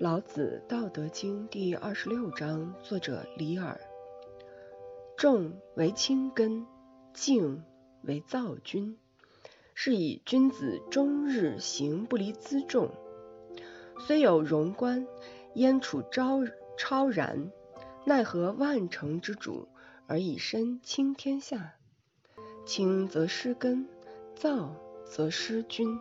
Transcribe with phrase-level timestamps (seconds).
[0.00, 3.80] 老子道德经第二十六章作者李耳
[5.16, 6.64] 重为轻根
[7.12, 7.64] 静
[8.02, 8.96] 为躁君
[9.74, 12.90] 是以君子终日行不离辎重
[13.98, 15.04] 虽有荣观
[15.54, 16.42] 焉处昭
[16.76, 17.50] 超然
[18.04, 19.66] 奈何万乘之主
[20.06, 21.74] 而以身轻天下。
[22.64, 23.88] 轻则失根
[24.36, 25.98] 躁则失君。